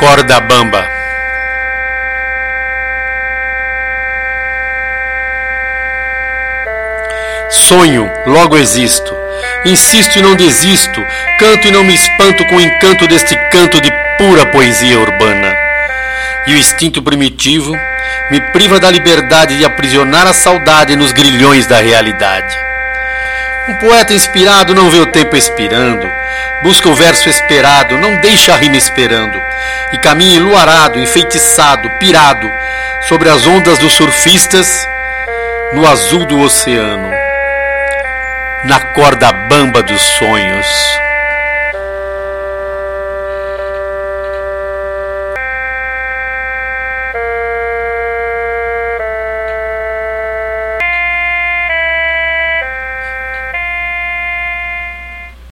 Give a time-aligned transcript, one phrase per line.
[0.00, 0.88] Corda bamba.
[7.50, 9.14] Sonho, logo existo.
[9.66, 11.04] Insisto e não desisto.
[11.38, 15.54] Canto e não me espanto com o encanto deste canto de pura poesia urbana.
[16.46, 17.78] E o instinto primitivo
[18.30, 22.56] me priva da liberdade de aprisionar a saudade nos grilhões da realidade.
[23.68, 26.10] Um poeta inspirado não vê o tempo expirando,
[26.62, 29.38] busca o verso esperado, não deixa a rima esperando,
[29.92, 32.50] e caminha enluarado, enfeitiçado, pirado,
[33.02, 34.86] sobre as ondas dos surfistas,
[35.72, 37.10] no azul do oceano,
[38.64, 40.99] na corda bamba dos sonhos.